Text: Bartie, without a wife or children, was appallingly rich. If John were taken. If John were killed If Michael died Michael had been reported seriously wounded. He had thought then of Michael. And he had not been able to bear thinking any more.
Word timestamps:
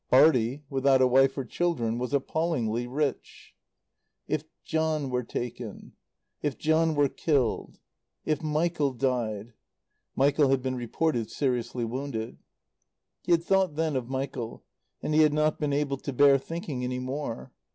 Bartie, 0.09 0.63
without 0.67 0.99
a 0.99 1.05
wife 1.05 1.37
or 1.37 1.45
children, 1.45 1.99
was 1.99 2.11
appallingly 2.11 2.87
rich. 2.87 3.53
If 4.27 4.45
John 4.63 5.11
were 5.11 5.21
taken. 5.21 5.93
If 6.41 6.57
John 6.57 6.95
were 6.95 7.07
killed 7.07 7.77
If 8.25 8.41
Michael 8.41 8.93
died 8.93 9.53
Michael 10.15 10.49
had 10.49 10.63
been 10.63 10.73
reported 10.73 11.29
seriously 11.29 11.85
wounded. 11.85 12.39
He 13.21 13.31
had 13.33 13.43
thought 13.43 13.75
then 13.75 13.95
of 13.95 14.09
Michael. 14.09 14.63
And 15.03 15.13
he 15.13 15.21
had 15.21 15.33
not 15.35 15.59
been 15.59 15.71
able 15.71 15.97
to 15.97 16.11
bear 16.11 16.39
thinking 16.39 16.83
any 16.83 16.97
more. 16.97 17.51